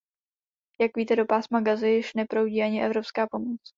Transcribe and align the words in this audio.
Jak 0.79 0.97
víte, 0.97 1.15
do 1.15 1.25
pásma 1.25 1.61
Gazy 1.61 1.87
již 1.89 2.13
neproudí 2.13 2.61
ani 2.61 2.83
evropská 2.83 3.27
pomoc. 3.27 3.61